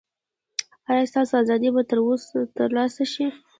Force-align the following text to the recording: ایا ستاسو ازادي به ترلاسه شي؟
ایا 0.89 1.03
ستاسو 1.11 1.33
ازادي 1.41 1.69
به 1.75 1.81
ترلاسه 2.57 3.03
شي؟ 3.13 3.25